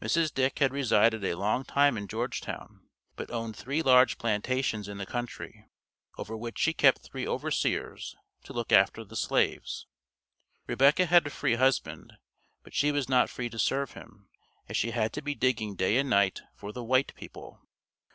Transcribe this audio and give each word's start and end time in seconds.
Mrs. 0.00 0.32
Dick 0.32 0.60
had 0.60 0.72
resided 0.72 1.22
a 1.22 1.34
long 1.34 1.62
time 1.62 1.98
in 1.98 2.08
Georgetown, 2.08 2.88
but 3.14 3.30
owned 3.30 3.54
three 3.56 3.82
large 3.82 4.16
plantations 4.16 4.88
in 4.88 4.96
the 4.96 5.04
country, 5.04 5.66
over 6.16 6.34
which 6.34 6.58
she 6.58 6.72
kept 6.72 7.02
three 7.02 7.28
overseers 7.28 8.16
to 8.44 8.54
look 8.54 8.72
after 8.72 9.04
the 9.04 9.14
slaves. 9.16 9.86
Rebecca 10.66 11.04
had 11.04 11.26
a 11.26 11.28
free 11.28 11.56
husband, 11.56 12.14
but 12.62 12.72
she 12.72 12.90
was 12.90 13.06
not 13.06 13.28
free 13.28 13.50
to 13.50 13.58
serve 13.58 13.90
him, 13.92 14.30
as 14.66 14.78
she 14.78 14.92
had 14.92 15.12
to 15.12 15.20
be 15.20 15.34
digging 15.34 15.74
day 15.76 15.98
and 15.98 16.08
night 16.08 16.40
for 16.54 16.72
the 16.72 16.82
"white 16.82 17.14
people." 17.14 17.60